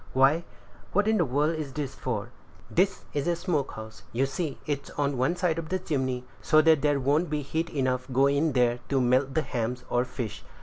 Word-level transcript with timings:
"Why, 0.13 0.45
what 0.93 1.07
in 1.07 1.17
the 1.17 1.25
world 1.25 1.55
is 1.59 1.73
this 1.73 1.93
for?" 1.93 2.31
"This 2.71 3.03
is 3.13 3.27
a 3.27 3.35
smoke 3.35 3.73
house; 3.73 4.01
you 4.11 4.25
see 4.25 4.57
it's 4.65 4.89
on 4.97 5.15
one 5.15 5.35
side 5.35 5.59
of 5.59 5.69
the 5.69 5.77
chimney, 5.77 6.23
so 6.41 6.59
that 6.63 6.81
there 6.81 6.99
won't 6.99 7.29
be 7.29 7.43
heat 7.43 7.69
enough 7.69 8.11
go 8.11 8.25
in 8.25 8.53
there 8.53 8.79
to 8.89 8.99
melt 8.99 9.35
the 9.35 9.43
hams 9.43 9.83
or 9.91 10.03
fish. 10.03 10.43